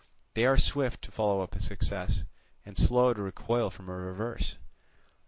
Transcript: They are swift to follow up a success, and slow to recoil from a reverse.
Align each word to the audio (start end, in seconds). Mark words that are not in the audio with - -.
They 0.33 0.47
are 0.47 0.57
swift 0.57 1.03
to 1.03 1.11
follow 1.11 1.41
up 1.41 1.55
a 1.55 1.59
success, 1.61 2.23
and 2.65 2.75
slow 2.75 3.13
to 3.13 3.21
recoil 3.21 3.69
from 3.69 3.87
a 3.87 3.93
reverse. 3.93 4.57